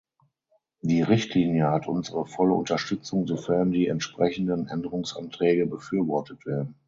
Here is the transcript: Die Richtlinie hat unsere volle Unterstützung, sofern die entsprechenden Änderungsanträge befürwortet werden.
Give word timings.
Die 0.81 1.03
Richtlinie 1.03 1.69
hat 1.69 1.87
unsere 1.87 2.25
volle 2.25 2.53
Unterstützung, 2.55 3.27
sofern 3.27 3.71
die 3.71 3.85
entsprechenden 3.87 4.67
Änderungsanträge 4.67 5.67
befürwortet 5.67 6.43
werden. 6.47 6.73